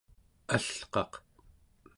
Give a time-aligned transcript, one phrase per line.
[0.55, 1.11] alqaq